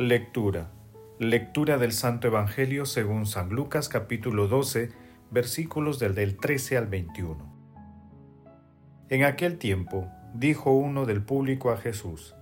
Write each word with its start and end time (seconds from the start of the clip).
Lectura. 0.00 0.70
Lectura 1.18 1.76
del 1.76 1.92
Santo 1.92 2.26
Evangelio 2.26 2.86
según 2.86 3.26
San 3.26 3.50
Lucas 3.50 3.90
capítulo 3.90 4.48
12, 4.48 4.92
versículos 5.30 5.98
del, 5.98 6.14
del 6.14 6.38
13 6.38 6.78
al 6.78 6.86
21. 6.86 7.36
En 9.10 9.24
aquel 9.24 9.58
tiempo 9.58 10.08
dijo 10.32 10.72
uno 10.72 11.04
del 11.04 11.22
público 11.22 11.70
a 11.70 11.76
Jesús, 11.76 12.34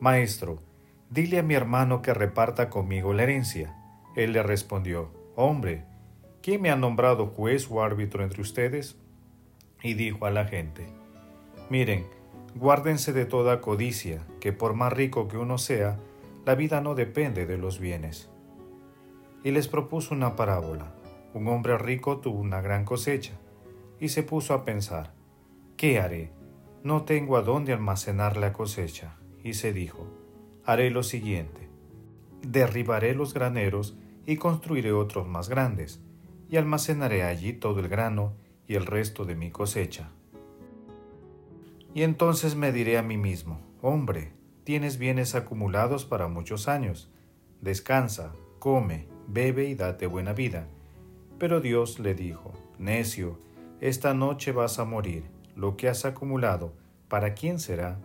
Maestro, 0.00 0.62
dile 1.10 1.38
a 1.38 1.42
mi 1.42 1.52
hermano 1.52 2.00
que 2.00 2.14
reparta 2.14 2.70
conmigo 2.70 3.12
la 3.12 3.24
herencia. 3.24 3.76
Él 4.16 4.32
le 4.32 4.42
respondió, 4.42 5.12
Hombre, 5.36 5.84
¿quién 6.40 6.62
me 6.62 6.70
ha 6.70 6.76
nombrado 6.76 7.26
juez 7.26 7.70
o 7.70 7.82
árbitro 7.82 8.24
entre 8.24 8.40
ustedes? 8.40 8.96
Y 9.82 9.92
dijo 9.92 10.24
a 10.24 10.30
la 10.30 10.46
gente, 10.46 10.86
Miren, 11.68 12.06
guárdense 12.54 13.12
de 13.12 13.26
toda 13.26 13.60
codicia, 13.60 14.22
que 14.40 14.54
por 14.54 14.72
más 14.72 14.94
rico 14.94 15.28
que 15.28 15.36
uno 15.36 15.58
sea, 15.58 15.98
la 16.44 16.54
vida 16.54 16.80
no 16.80 16.94
depende 16.94 17.46
de 17.46 17.56
los 17.56 17.78
bienes. 17.78 18.30
Y 19.44 19.50
les 19.52 19.68
propuso 19.68 20.14
una 20.14 20.36
parábola. 20.36 20.94
Un 21.34 21.48
hombre 21.48 21.78
rico 21.78 22.18
tuvo 22.18 22.40
una 22.40 22.60
gran 22.60 22.84
cosecha 22.84 23.32
y 24.00 24.08
se 24.08 24.22
puso 24.22 24.54
a 24.54 24.64
pensar, 24.64 25.14
¿qué 25.76 26.00
haré? 26.00 26.32
No 26.82 27.02
tengo 27.02 27.36
a 27.36 27.42
dónde 27.42 27.72
almacenar 27.72 28.36
la 28.36 28.52
cosecha. 28.52 29.16
Y 29.44 29.54
se 29.54 29.72
dijo, 29.72 30.06
haré 30.64 30.90
lo 30.90 31.02
siguiente, 31.02 31.68
derribaré 32.42 33.14
los 33.14 33.34
graneros 33.34 33.96
y 34.26 34.36
construiré 34.36 34.92
otros 34.92 35.26
más 35.26 35.48
grandes, 35.48 36.00
y 36.48 36.56
almacenaré 36.56 37.22
allí 37.22 37.52
todo 37.52 37.80
el 37.80 37.88
grano 37.88 38.34
y 38.68 38.74
el 38.74 38.86
resto 38.86 39.24
de 39.24 39.34
mi 39.34 39.50
cosecha. 39.50 40.10
Y 41.94 42.02
entonces 42.02 42.54
me 42.54 42.72
diré 42.72 42.98
a 42.98 43.02
mí 43.02 43.16
mismo, 43.16 43.60
hombre, 43.80 44.32
tienes 44.64 44.98
bienes 44.98 45.34
acumulados 45.34 46.04
para 46.04 46.28
muchos 46.28 46.68
años. 46.68 47.10
Descansa, 47.60 48.32
come, 48.58 49.06
bebe 49.26 49.64
y 49.64 49.74
date 49.74 50.06
buena 50.06 50.32
vida. 50.32 50.66
Pero 51.38 51.60
Dios 51.60 51.98
le 51.98 52.14
dijo, 52.14 52.52
Necio, 52.78 53.38
esta 53.80 54.14
noche 54.14 54.52
vas 54.52 54.78
a 54.78 54.84
morir. 54.84 55.24
Lo 55.56 55.76
que 55.76 55.88
has 55.88 56.04
acumulado, 56.04 56.72
¿para 57.08 57.34
quién 57.34 57.58
será? 57.58 57.98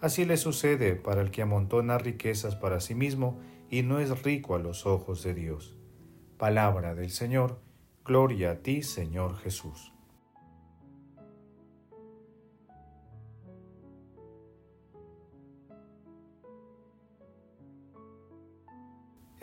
Así 0.00 0.24
le 0.24 0.36
sucede 0.36 0.94
para 0.94 1.22
el 1.22 1.30
que 1.30 1.42
amontona 1.42 1.98
riquezas 1.98 2.54
para 2.54 2.80
sí 2.80 2.94
mismo 2.94 3.38
y 3.70 3.82
no 3.82 3.98
es 3.98 4.22
rico 4.22 4.54
a 4.54 4.58
los 4.58 4.86
ojos 4.86 5.22
de 5.22 5.34
Dios. 5.34 5.76
Palabra 6.36 6.94
del 6.94 7.10
Señor, 7.10 7.58
gloria 8.04 8.52
a 8.52 8.56
ti, 8.56 8.82
Señor 8.82 9.36
Jesús. 9.38 9.95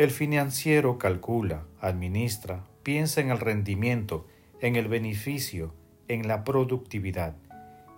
El 0.03 0.11
financiero 0.11 0.97
calcula, 0.97 1.63
administra, 1.79 2.65
piensa 2.83 3.21
en 3.21 3.29
el 3.29 3.39
rendimiento, 3.39 4.27
en 4.59 4.75
el 4.75 4.89
beneficio, 4.89 5.73
en 6.09 6.27
la 6.27 6.43
productividad. 6.43 7.37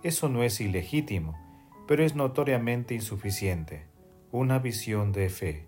Eso 0.04 0.28
no 0.28 0.44
es 0.44 0.60
ilegítimo, 0.60 1.36
pero 1.88 2.04
es 2.04 2.14
notoriamente 2.14 2.94
insuficiente. 2.94 3.86
Una 4.30 4.60
visión 4.60 5.10
de 5.10 5.28
fe. 5.30 5.64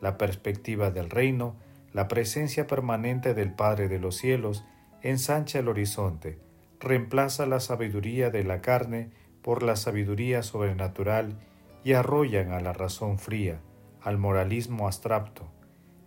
La 0.00 0.18
perspectiva 0.18 0.90
del 0.90 1.08
reino, 1.08 1.54
la 1.92 2.08
presencia 2.08 2.66
permanente 2.66 3.32
del 3.32 3.52
Padre 3.52 3.86
de 3.86 4.00
los 4.00 4.16
cielos, 4.16 4.64
ensancha 5.02 5.60
el 5.60 5.68
horizonte, 5.68 6.40
reemplaza 6.80 7.46
la 7.46 7.60
sabiduría 7.60 8.30
de 8.30 8.42
la 8.42 8.60
carne 8.60 9.10
por 9.40 9.62
la 9.62 9.76
sabiduría 9.76 10.42
sobrenatural 10.42 11.38
y 11.84 11.92
arrollan 11.92 12.50
a 12.50 12.58
la 12.58 12.72
razón 12.72 13.20
fría, 13.20 13.60
al 14.02 14.18
moralismo 14.18 14.88
abstracto. 14.88 15.59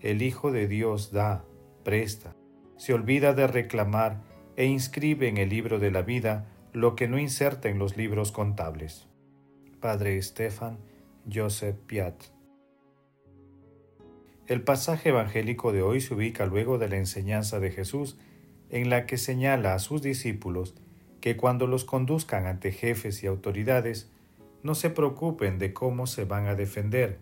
El 0.03 0.21
Hijo 0.21 0.51
de 0.51 0.67
Dios 0.67 1.13
da, 1.13 1.45
presta, 1.85 2.35
se 2.75 2.93
olvida 2.93 3.31
de 3.31 3.47
reclamar 3.47 4.21
e 4.57 4.65
inscribe 4.65 5.29
en 5.29 5.37
el 5.37 5.47
libro 5.47 5.79
de 5.79 5.91
la 5.91 6.01
vida 6.01 6.51
lo 6.73 6.97
que 6.97 7.07
no 7.07 7.17
inserta 7.17 7.69
en 7.69 7.79
los 7.79 7.95
libros 7.95 8.33
contables. 8.33 9.07
Padre 9.79 10.17
Estefan 10.17 10.77
Joseph 11.33 11.77
Piat. 11.87 12.21
El 14.45 14.61
pasaje 14.61 15.07
evangélico 15.07 15.71
de 15.71 15.83
hoy 15.83 16.01
se 16.01 16.13
ubica 16.13 16.45
luego 16.47 16.77
de 16.77 16.89
la 16.89 16.97
enseñanza 16.97 17.61
de 17.61 17.71
Jesús 17.71 18.17
en 18.69 18.89
la 18.89 19.05
que 19.05 19.15
señala 19.15 19.73
a 19.73 19.79
sus 19.79 20.01
discípulos 20.01 20.75
que 21.21 21.37
cuando 21.37 21.65
los 21.65 21.85
conduzcan 21.85 22.45
ante 22.45 22.73
jefes 22.73 23.23
y 23.23 23.27
autoridades, 23.27 24.11
no 24.63 24.75
se 24.75 24.89
preocupen 24.89 25.59
de 25.59 25.71
cómo 25.71 26.07
se 26.07 26.25
van 26.25 26.47
a 26.47 26.55
defender, 26.55 27.19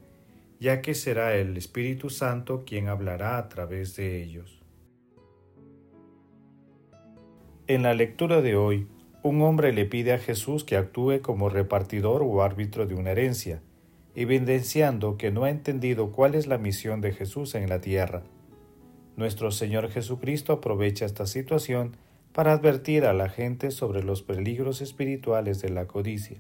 ya 0.62 0.84
que 0.84 0.94
será 0.94 1.36
el 1.36 1.58
Espíritu 1.58 2.12
Santo 2.12 2.66
quien 2.68 2.88
hablará 2.88 3.40
a 3.40 3.50
través 3.50 3.96
de 3.96 4.22
ellos. 4.22 4.62
En 7.66 7.82
la 7.82 7.96
lectura 7.96 8.44
de 8.44 8.56
hoy, 8.56 8.88
un 9.24 9.42
hombre 9.42 9.74
le 9.74 9.86
pide 9.86 10.14
a 10.14 10.20
Jesús 10.20 10.64
que 10.64 10.78
actúe 10.78 11.22
como 11.24 11.50
repartidor 11.50 12.22
o 12.22 12.44
árbitro 12.44 12.86
de 12.86 12.94
una 12.94 13.10
herencia, 13.10 13.64
evidenciando 14.14 15.18
que 15.18 15.32
no 15.32 15.46
ha 15.46 15.50
entendido 15.50 16.12
cuál 16.12 16.36
es 16.36 16.46
la 16.46 16.60
misión 16.60 17.02
de 17.02 17.14
Jesús 17.14 17.56
en 17.56 17.68
la 17.68 17.82
tierra. 17.82 18.22
Nuestro 19.18 19.50
Señor 19.50 19.90
Jesucristo 19.90 20.54
aprovecha 20.54 21.06
esta 21.06 21.26
situación 21.26 21.98
para 22.34 22.54
advertir 22.54 23.06
a 23.06 23.14
la 23.14 23.30
gente 23.30 23.72
sobre 23.72 24.04
los 24.04 24.22
peligros 24.22 24.82
espirituales 24.82 25.60
de 25.60 25.70
la 25.70 25.88
codicia. 25.88 26.38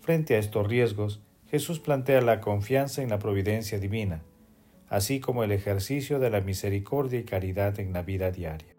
Frente 0.00 0.36
a 0.36 0.38
estos 0.38 0.68
riesgos, 0.68 1.22
Jesús 1.56 1.80
plantea 1.80 2.20
la 2.20 2.42
confianza 2.42 3.00
en 3.00 3.08
la 3.08 3.18
providencia 3.18 3.78
divina, 3.78 4.20
así 4.90 5.20
como 5.20 5.42
el 5.42 5.52
ejercicio 5.52 6.18
de 6.18 6.28
la 6.28 6.42
misericordia 6.42 7.18
y 7.18 7.24
caridad 7.24 7.80
en 7.80 7.94
la 7.94 8.02
vida 8.02 8.30
diaria. 8.30 8.76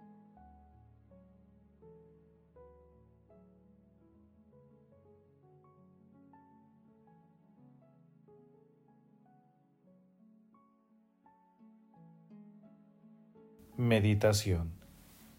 Meditación 13.75 14.73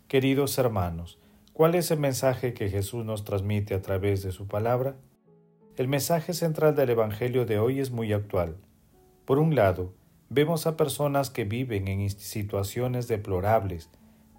Queridos 0.08 0.58
hermanos, 0.58 1.20
¿cuál 1.52 1.76
es 1.76 1.92
el 1.92 2.00
mensaje 2.00 2.52
que 2.52 2.68
Jesús 2.68 3.04
nos 3.04 3.22
transmite 3.22 3.74
a 3.74 3.80
través 3.80 4.24
de 4.24 4.32
su 4.32 4.48
palabra? 4.48 4.96
El 5.78 5.86
mensaje 5.86 6.32
central 6.32 6.74
del 6.74 6.90
Evangelio 6.90 7.46
de 7.46 7.60
hoy 7.60 7.78
es 7.78 7.92
muy 7.92 8.12
actual. 8.12 8.56
Por 9.24 9.38
un 9.38 9.54
lado, 9.54 9.94
vemos 10.28 10.66
a 10.66 10.76
personas 10.76 11.30
que 11.30 11.44
viven 11.44 11.86
en 11.86 12.10
situaciones 12.10 13.06
deplorables, 13.06 13.88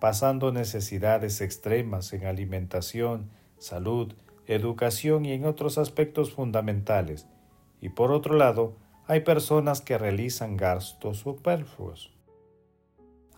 pasando 0.02 0.52
necesidades 0.52 1.40
extremas 1.40 2.12
en 2.12 2.26
alimentación, 2.26 3.30
salud, 3.58 4.16
educación 4.48 5.24
y 5.24 5.32
en 5.32 5.46
otros 5.46 5.78
aspectos 5.78 6.34
fundamentales. 6.34 7.26
Y 7.80 7.88
por 7.88 8.12
otro 8.12 8.36
lado, 8.36 8.76
hay 9.08 9.22
personas 9.22 9.80
que 9.80 9.98
realizan 9.98 10.58
gastos 10.58 11.20
superfluos. 11.20 12.14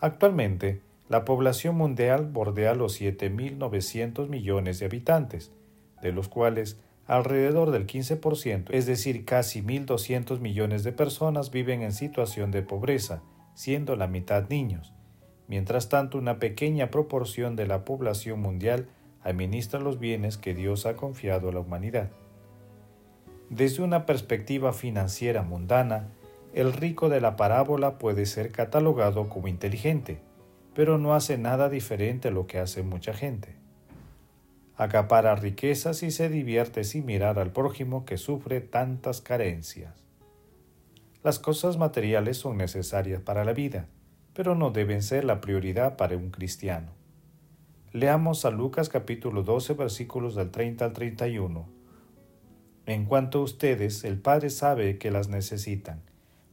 Actualmente, 0.00 0.80
la 1.08 1.24
población 1.24 1.76
mundial 1.76 2.26
bordea 2.26 2.74
los 2.74 3.00
7.900 3.00 4.28
millones 4.28 4.80
de 4.80 4.86
habitantes, 4.86 5.52
de 6.02 6.10
los 6.10 6.26
cuales 6.28 6.80
alrededor 7.16 7.72
del 7.72 7.86
15%, 7.86 8.70
es 8.70 8.86
decir, 8.86 9.26
casi 9.26 9.60
1.200 9.60 10.40
millones 10.40 10.82
de 10.82 10.92
personas 10.92 11.50
viven 11.50 11.82
en 11.82 11.92
situación 11.92 12.50
de 12.50 12.62
pobreza, 12.62 13.22
siendo 13.52 13.96
la 13.96 14.06
mitad 14.06 14.48
niños. 14.48 14.94
Mientras 15.46 15.90
tanto, 15.90 16.16
una 16.16 16.38
pequeña 16.38 16.90
proporción 16.90 17.54
de 17.54 17.66
la 17.66 17.84
población 17.84 18.40
mundial 18.40 18.88
administra 19.22 19.78
los 19.78 19.98
bienes 19.98 20.38
que 20.38 20.54
Dios 20.54 20.86
ha 20.86 20.96
confiado 20.96 21.50
a 21.50 21.52
la 21.52 21.60
humanidad. 21.60 22.08
Desde 23.50 23.82
una 23.82 24.06
perspectiva 24.06 24.72
financiera 24.72 25.42
mundana, 25.42 26.08
el 26.54 26.72
rico 26.72 27.10
de 27.10 27.20
la 27.20 27.36
parábola 27.36 27.98
puede 27.98 28.24
ser 28.24 28.52
catalogado 28.52 29.28
como 29.28 29.48
inteligente, 29.48 30.18
pero 30.74 30.96
no 30.96 31.14
hace 31.14 31.36
nada 31.36 31.68
diferente 31.68 32.28
a 32.28 32.30
lo 32.30 32.46
que 32.46 32.58
hace 32.58 32.82
mucha 32.82 33.12
gente. 33.12 33.61
Acapara 34.76 35.34
riquezas 35.34 36.02
y 36.02 36.10
se 36.10 36.28
divierte 36.28 36.84
sin 36.84 37.06
mirar 37.06 37.38
al 37.38 37.52
prójimo 37.52 38.04
que 38.04 38.16
sufre 38.16 38.60
tantas 38.60 39.20
carencias. 39.20 39.94
Las 41.22 41.38
cosas 41.38 41.76
materiales 41.76 42.38
son 42.38 42.56
necesarias 42.56 43.20
para 43.20 43.44
la 43.44 43.52
vida, 43.52 43.86
pero 44.34 44.54
no 44.54 44.70
deben 44.70 45.02
ser 45.02 45.24
la 45.24 45.40
prioridad 45.40 45.96
para 45.96 46.16
un 46.16 46.30
cristiano. 46.30 46.92
Leamos 47.92 48.44
a 48.44 48.50
Lucas 48.50 48.88
capítulo 48.88 49.42
12 49.42 49.74
versículos 49.74 50.34
del 50.34 50.50
30 50.50 50.86
al 50.86 50.92
31. 50.92 51.68
En 52.86 53.04
cuanto 53.04 53.38
a 53.38 53.42
ustedes, 53.42 54.02
el 54.02 54.18
Padre 54.18 54.50
sabe 54.50 54.98
que 54.98 55.10
las 55.10 55.28
necesitan. 55.28 56.02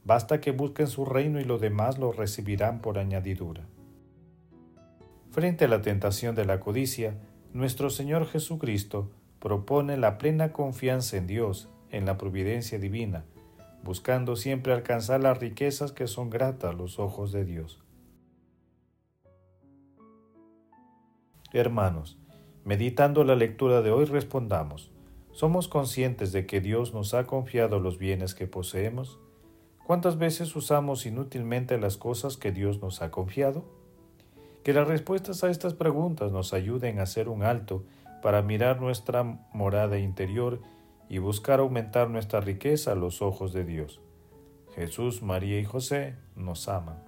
Basta 0.04 0.40
que 0.40 0.52
busquen 0.52 0.86
su 0.86 1.04
reino 1.04 1.40
y 1.40 1.44
lo 1.44 1.58
demás 1.58 1.98
lo 1.98 2.12
recibirán 2.12 2.80
por 2.80 2.98
añadidura. 2.98 3.64
Frente 5.32 5.64
a 5.64 5.68
la 5.68 5.80
tentación 5.80 6.34
de 6.34 6.44
la 6.44 6.60
codicia, 6.60 7.14
nuestro 7.52 7.90
Señor 7.90 8.26
Jesucristo 8.26 9.10
propone 9.40 9.96
la 9.96 10.18
plena 10.18 10.52
confianza 10.52 11.16
en 11.16 11.26
Dios, 11.26 11.68
en 11.90 12.06
la 12.06 12.16
providencia 12.16 12.78
divina, 12.78 13.24
buscando 13.82 14.36
siempre 14.36 14.72
alcanzar 14.72 15.20
las 15.20 15.38
riquezas 15.38 15.90
que 15.92 16.06
son 16.06 16.30
gratas 16.30 16.70
a 16.70 16.76
los 16.76 16.98
ojos 16.98 17.32
de 17.32 17.44
Dios. 17.44 17.82
Hermanos, 21.52 22.18
meditando 22.64 23.24
la 23.24 23.34
lectura 23.34 23.82
de 23.82 23.90
hoy 23.90 24.04
respondamos, 24.04 24.92
¿somos 25.32 25.66
conscientes 25.66 26.30
de 26.30 26.46
que 26.46 26.60
Dios 26.60 26.94
nos 26.94 27.14
ha 27.14 27.26
confiado 27.26 27.80
los 27.80 27.98
bienes 27.98 28.36
que 28.36 28.46
poseemos? 28.46 29.18
¿Cuántas 29.84 30.18
veces 30.18 30.54
usamos 30.54 31.04
inútilmente 31.06 31.76
las 31.78 31.96
cosas 31.96 32.36
que 32.36 32.52
Dios 32.52 32.80
nos 32.80 33.02
ha 33.02 33.10
confiado? 33.10 33.79
Que 34.64 34.74
las 34.74 34.86
respuestas 34.86 35.42
a 35.42 35.50
estas 35.50 35.74
preguntas 35.74 36.32
nos 36.32 36.52
ayuden 36.52 36.98
a 36.98 37.04
hacer 37.04 37.28
un 37.28 37.42
alto 37.42 37.84
para 38.22 38.42
mirar 38.42 38.80
nuestra 38.80 39.24
morada 39.52 39.98
interior 39.98 40.60
y 41.08 41.18
buscar 41.18 41.60
aumentar 41.60 42.10
nuestra 42.10 42.40
riqueza 42.40 42.92
a 42.92 42.94
los 42.94 43.22
ojos 43.22 43.52
de 43.52 43.64
Dios. 43.64 44.00
Jesús, 44.74 45.22
María 45.22 45.58
y 45.58 45.64
José 45.64 46.16
nos 46.36 46.68
aman. 46.68 47.02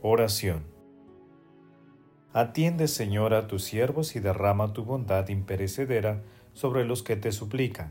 Oración 0.00 0.77
Atiende, 2.38 2.86
Señor, 2.86 3.34
a 3.34 3.48
tus 3.48 3.64
siervos 3.64 4.14
y 4.14 4.20
derrama 4.20 4.72
tu 4.72 4.84
bondad 4.84 5.28
imperecedera 5.28 6.22
sobre 6.52 6.84
los 6.84 7.02
que 7.02 7.16
te 7.16 7.32
suplican, 7.32 7.90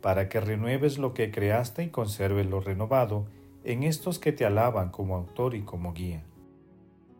para 0.00 0.28
que 0.28 0.40
renueves 0.40 0.98
lo 0.98 1.14
que 1.14 1.30
creaste 1.30 1.84
y 1.84 1.90
conserves 1.90 2.44
lo 2.44 2.58
renovado 2.58 3.26
en 3.62 3.84
estos 3.84 4.18
que 4.18 4.32
te 4.32 4.44
alaban 4.44 4.90
como 4.90 5.14
autor 5.14 5.54
y 5.54 5.62
como 5.62 5.92
guía. 5.92 6.24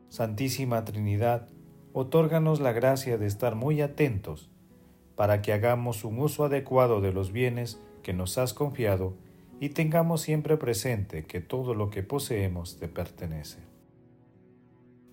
Santísima 0.08 0.84
Trinidad, 0.84 1.46
otórganos 1.92 2.58
la 2.58 2.72
gracia 2.72 3.18
de 3.18 3.26
estar 3.26 3.54
muy 3.54 3.80
atentos, 3.80 4.50
para 5.14 5.42
que 5.42 5.52
hagamos 5.52 6.02
un 6.02 6.18
uso 6.18 6.44
adecuado 6.44 7.00
de 7.00 7.12
los 7.12 7.30
bienes 7.30 7.80
que 8.02 8.14
nos 8.14 8.36
has 8.36 8.52
confiado 8.52 9.14
y 9.60 9.68
tengamos 9.68 10.22
siempre 10.22 10.56
presente 10.56 11.24
que 11.24 11.40
todo 11.40 11.72
lo 11.72 11.90
que 11.90 12.02
poseemos 12.02 12.80
te 12.80 12.88
pertenece. 12.88 13.60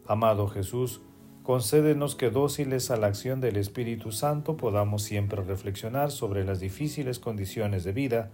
Amado 0.08 0.48
Jesús, 0.48 1.04
Concédenos 1.52 2.16
que 2.16 2.30
dóciles 2.30 2.92
a 2.92 2.96
la 2.96 3.08
acción 3.08 3.42
del 3.42 3.58
Espíritu 3.58 4.14
Santo 4.14 4.56
podamos 4.56 5.04
siempre 5.04 5.44
reflexionar 5.44 6.10
sobre 6.10 6.46
las 6.46 6.62
difíciles 6.62 7.20
condiciones 7.20 7.84
de 7.84 7.92
vida 7.92 8.32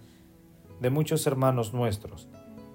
de 0.80 0.90
muchos 0.90 1.26
hermanos 1.26 1.74
nuestros, 1.74 2.28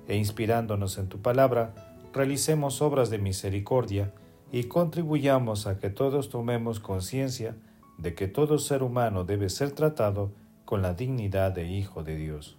e 0.09 0.17
inspirándonos 0.17 0.97
en 0.97 1.07
tu 1.07 1.21
palabra, 1.21 1.73
realicemos 2.11 2.81
obras 2.81 3.09
de 3.09 3.19
misericordia 3.19 4.11
y 4.51 4.65
contribuyamos 4.65 5.65
a 5.65 5.79
que 5.79 5.89
todos 5.89 6.27
tomemos 6.27 6.81
conciencia 6.81 7.55
de 7.97 8.13
que 8.13 8.27
todo 8.27 8.59
ser 8.59 8.83
humano 8.83 9.23
debe 9.23 9.49
ser 9.49 9.71
tratado 9.71 10.33
con 10.65 10.81
la 10.81 10.93
dignidad 10.93 11.53
de 11.53 11.71
Hijo 11.71 12.03
de 12.03 12.17
Dios. 12.17 12.57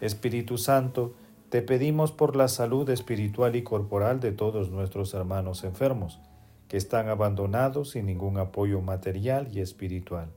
Espíritu 0.00 0.56
Santo, 0.56 1.12
te 1.50 1.62
pedimos 1.62 2.12
por 2.12 2.36
la 2.36 2.48
salud 2.48 2.90
espiritual 2.90 3.56
y 3.56 3.62
corporal 3.62 4.20
de 4.20 4.32
todos 4.32 4.70
nuestros 4.70 5.14
hermanos 5.14 5.64
enfermos, 5.64 6.20
que 6.68 6.76
están 6.76 7.08
abandonados 7.08 7.90
sin 7.90 8.04
ningún 8.04 8.36
apoyo 8.36 8.82
material 8.82 9.48
y 9.50 9.60
espiritual. 9.60 10.28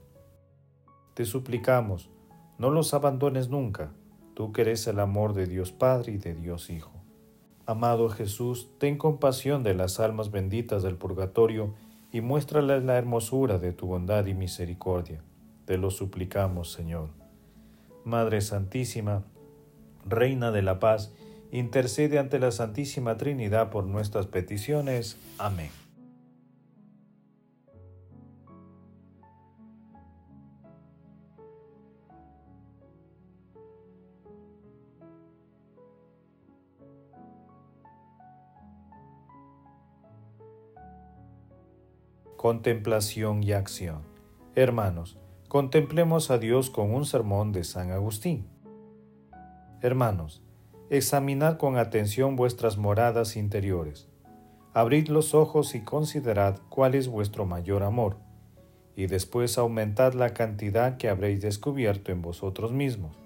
Te 1.12 1.26
suplicamos, 1.26 2.08
no 2.56 2.70
los 2.70 2.94
abandones 2.94 3.50
nunca, 3.50 3.92
tú 4.32 4.52
que 4.52 4.62
eres 4.62 4.86
el 4.86 5.00
amor 5.00 5.34
de 5.34 5.46
Dios 5.46 5.70
Padre 5.70 6.12
y 6.12 6.16
de 6.16 6.34
Dios 6.34 6.70
Hijo. 6.70 6.92
Amado 7.66 8.08
Jesús, 8.08 8.70
ten 8.78 8.96
compasión 8.96 9.62
de 9.62 9.74
las 9.74 10.00
almas 10.00 10.30
benditas 10.30 10.82
del 10.82 10.96
purgatorio 10.96 11.74
y 12.10 12.22
muéstrales 12.22 12.82
la 12.84 12.96
hermosura 12.96 13.58
de 13.58 13.72
tu 13.72 13.86
bondad 13.86 14.24
y 14.24 14.34
misericordia. 14.34 15.22
Te 15.66 15.76
lo 15.76 15.90
suplicamos, 15.90 16.72
Señor. 16.72 17.10
Madre 18.04 18.40
Santísima, 18.40 19.24
Reina 20.06 20.50
de 20.50 20.62
la 20.62 20.78
Paz, 20.78 21.12
intercede 21.50 22.18
ante 22.18 22.38
la 22.38 22.50
Santísima 22.50 23.16
Trinidad 23.16 23.70
por 23.70 23.84
nuestras 23.84 24.26
peticiones. 24.26 25.18
Amén. 25.38 25.70
Contemplación 42.42 43.44
y 43.44 43.52
acción. 43.52 44.02
Hermanos, 44.56 45.16
contemplemos 45.46 46.32
a 46.32 46.38
Dios 46.38 46.70
con 46.70 46.92
un 46.92 47.06
sermón 47.06 47.52
de 47.52 47.62
San 47.62 47.92
Agustín. 47.92 48.48
Hermanos, 49.82 50.40
examinad 50.90 51.56
con 51.56 51.76
atención 51.76 52.36
vuestras 52.36 52.78
moradas 52.78 53.34
interiores. 53.34 54.08
Abrid 54.74 55.08
los 55.08 55.34
ojos 55.34 55.74
y 55.74 55.80
considerad 55.80 56.60
cuál 56.68 56.94
es 56.94 57.08
vuestro 57.08 57.46
mayor 57.46 57.82
amor, 57.82 58.16
y 58.94 59.08
después 59.08 59.58
aumentad 59.58 60.12
la 60.14 60.34
cantidad 60.34 60.98
que 60.98 61.08
habréis 61.08 61.40
descubierto 61.40 62.12
en 62.12 62.22
vosotros 62.22 62.70
mismos. 62.70 63.16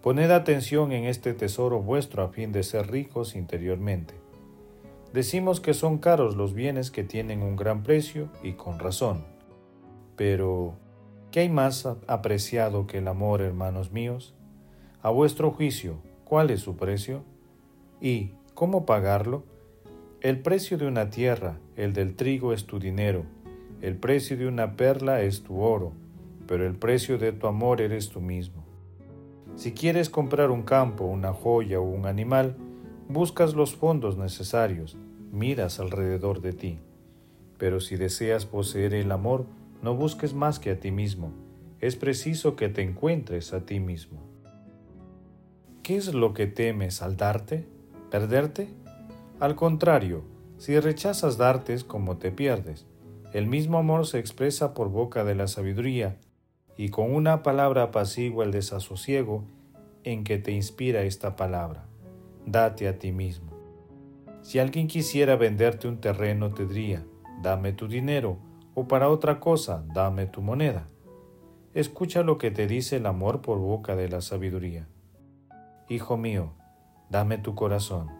Poned 0.00 0.30
atención 0.30 0.92
en 0.92 1.06
este 1.06 1.34
tesoro 1.34 1.82
vuestro 1.82 2.22
a 2.22 2.28
fin 2.28 2.52
de 2.52 2.62
ser 2.62 2.88
ricos 2.88 3.34
interiormente. 3.34 4.14
Decimos 5.12 5.60
que 5.60 5.74
son 5.74 5.98
caros 5.98 6.36
los 6.36 6.54
bienes 6.54 6.92
que 6.92 7.02
tienen 7.02 7.42
un 7.42 7.56
gran 7.56 7.82
precio 7.82 8.28
y 8.44 8.52
con 8.52 8.78
razón. 8.78 9.24
Pero, 10.14 10.76
¿qué 11.32 11.40
hay 11.40 11.48
más 11.48 11.84
apreciado 12.06 12.86
que 12.86 12.98
el 12.98 13.08
amor, 13.08 13.42
hermanos 13.42 13.90
míos? 13.90 14.37
A 15.00 15.10
vuestro 15.10 15.52
juicio, 15.52 15.98
¿cuál 16.24 16.50
es 16.50 16.60
su 16.60 16.76
precio? 16.76 17.22
¿Y 18.00 18.32
cómo 18.54 18.84
pagarlo? 18.84 19.44
El 20.20 20.40
precio 20.40 20.76
de 20.76 20.88
una 20.88 21.08
tierra, 21.08 21.60
el 21.76 21.92
del 21.92 22.16
trigo 22.16 22.52
es 22.52 22.66
tu 22.66 22.80
dinero, 22.80 23.24
el 23.80 23.94
precio 23.94 24.36
de 24.36 24.48
una 24.48 24.74
perla 24.74 25.22
es 25.22 25.44
tu 25.44 25.60
oro, 25.60 25.92
pero 26.48 26.66
el 26.66 26.74
precio 26.74 27.16
de 27.16 27.30
tu 27.30 27.46
amor 27.46 27.80
eres 27.80 28.08
tú 28.08 28.20
mismo. 28.20 28.64
Si 29.54 29.70
quieres 29.70 30.10
comprar 30.10 30.50
un 30.50 30.62
campo, 30.62 31.04
una 31.04 31.32
joya 31.32 31.78
o 31.78 31.84
un 31.84 32.06
animal, 32.06 32.56
buscas 33.08 33.54
los 33.54 33.76
fondos 33.76 34.18
necesarios, 34.18 34.96
miras 35.30 35.78
alrededor 35.78 36.40
de 36.40 36.54
ti. 36.54 36.80
Pero 37.56 37.78
si 37.78 37.94
deseas 37.94 38.46
poseer 38.46 38.94
el 38.94 39.12
amor, 39.12 39.46
no 39.80 39.94
busques 39.94 40.34
más 40.34 40.58
que 40.58 40.72
a 40.72 40.80
ti 40.80 40.90
mismo, 40.90 41.30
es 41.80 41.94
preciso 41.94 42.56
que 42.56 42.68
te 42.68 42.82
encuentres 42.82 43.52
a 43.52 43.64
ti 43.64 43.78
mismo. 43.78 44.37
¿Qué 45.88 45.96
es 45.96 46.12
lo 46.12 46.34
que 46.34 46.46
temes 46.46 47.00
al 47.00 47.16
darte? 47.16 47.64
¿Perderte? 48.10 48.68
Al 49.40 49.56
contrario, 49.56 50.22
si 50.58 50.78
rechazas 50.78 51.38
darte 51.38 51.72
es 51.72 51.82
como 51.82 52.18
te 52.18 52.30
pierdes. 52.30 52.84
El 53.32 53.46
mismo 53.46 53.78
amor 53.78 54.06
se 54.06 54.18
expresa 54.18 54.74
por 54.74 54.90
boca 54.90 55.24
de 55.24 55.34
la 55.34 55.46
sabiduría, 55.46 56.18
y 56.76 56.90
con 56.90 57.14
una 57.14 57.42
palabra 57.42 57.84
apacigua 57.84 58.44
el 58.44 58.50
desasosiego 58.50 59.44
en 60.04 60.24
que 60.24 60.36
te 60.36 60.52
inspira 60.52 61.04
esta 61.04 61.36
palabra. 61.36 61.86
Date 62.44 62.86
a 62.86 62.98
ti 62.98 63.10
mismo. 63.10 63.52
Si 64.42 64.58
alguien 64.58 64.88
quisiera 64.88 65.36
venderte 65.36 65.88
un 65.88 66.02
terreno, 66.02 66.52
te 66.52 66.66
diría, 66.66 67.06
dame 67.42 67.72
tu 67.72 67.88
dinero, 67.88 68.36
o 68.74 68.86
para 68.88 69.08
otra 69.08 69.40
cosa, 69.40 69.86
dame 69.94 70.26
tu 70.26 70.42
moneda. 70.42 70.86
Escucha 71.72 72.22
lo 72.22 72.36
que 72.36 72.50
te 72.50 72.66
dice 72.66 72.96
el 72.96 73.06
amor 73.06 73.40
por 73.40 73.56
boca 73.56 73.96
de 73.96 74.10
la 74.10 74.20
sabiduría. 74.20 74.86
Hijo 75.90 76.18
mío, 76.18 76.52
dame 77.08 77.38
tu 77.38 77.54
corazón. 77.54 78.10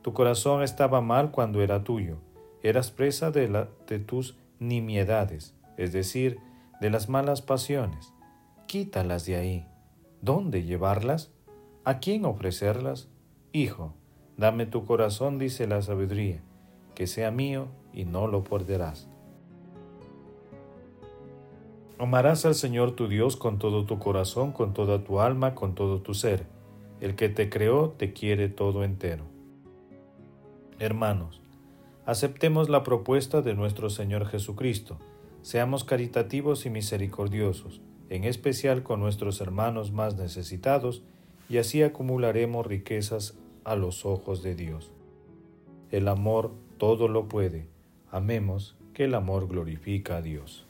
Tu 0.00 0.14
corazón 0.14 0.62
estaba 0.62 1.02
mal 1.02 1.30
cuando 1.30 1.60
era 1.60 1.84
tuyo. 1.84 2.16
Eras 2.62 2.90
presa 2.90 3.30
de, 3.30 3.66
de 3.86 3.98
tus 3.98 4.38
nimiedades. 4.58 5.54
es 5.76 5.92
decir, 5.92 6.38
de 6.80 6.88
las 6.88 7.08
malas 7.10 7.42
pasiones. 7.42 8.14
Quítalas 8.66 9.26
de 9.26 9.36
ahí. 9.36 9.66
¿Dónde 10.22 10.64
llevarlas? 10.64 11.30
¿A 11.84 11.98
quién 11.98 12.24
ofrecerlas? 12.24 13.08
Hijo, 13.52 13.94
dame 14.36 14.64
tu 14.64 14.86
corazón, 14.86 15.38
dice 15.38 15.66
la 15.66 15.82
sabiduría, 15.82 16.40
que 16.94 17.06
sea 17.06 17.30
mío 17.30 17.68
y 17.92 18.04
no 18.04 18.26
lo 18.28 18.44
perderás. 18.44 19.08
Amarás 21.98 22.46
al 22.46 22.54
Señor 22.54 22.92
tu 22.92 23.08
Dios 23.08 23.36
con 23.36 23.58
todo 23.58 23.84
tu 23.84 23.98
corazón, 23.98 24.52
con 24.52 24.72
toda 24.72 25.04
tu 25.04 25.20
alma, 25.20 25.54
con 25.54 25.74
todo 25.74 26.00
tu 26.00 26.14
ser. 26.14 26.46
El 27.00 27.14
que 27.14 27.28
te 27.28 27.48
creó 27.48 27.90
te 27.90 28.12
quiere 28.12 28.48
todo 28.48 28.84
entero. 28.84 29.24
Hermanos, 30.78 31.40
aceptemos 32.04 32.68
la 32.68 32.82
propuesta 32.82 33.40
de 33.40 33.54
nuestro 33.54 33.88
Señor 33.88 34.26
Jesucristo. 34.26 34.98
Seamos 35.42 35.84
caritativos 35.84 36.66
y 36.66 36.70
misericordiosos, 36.70 37.80
en 38.10 38.24
especial 38.24 38.82
con 38.82 39.00
nuestros 39.00 39.40
hermanos 39.40 39.92
más 39.92 40.16
necesitados, 40.16 41.02
y 41.48 41.58
así 41.58 41.82
acumularemos 41.82 42.66
riquezas 42.66 43.38
a 43.64 43.76
los 43.76 44.04
ojos 44.04 44.42
de 44.42 44.54
Dios. 44.54 44.92
El 45.90 46.06
amor 46.06 46.52
todo 46.78 47.08
lo 47.08 47.28
puede. 47.28 47.66
Amemos 48.10 48.76
que 48.92 49.04
el 49.04 49.14
amor 49.14 49.48
glorifica 49.48 50.16
a 50.16 50.22
Dios. 50.22 50.69